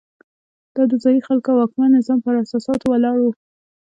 دا 0.75 0.83
د 0.91 0.93
ځايي 1.03 1.21
خلکو 1.27 1.49
او 1.51 1.57
واکمن 1.59 1.89
نظام 1.97 2.19
پر 2.25 2.33
اساساتو 2.43 2.85
ولاړ 2.89 3.15
وو. 3.19 3.31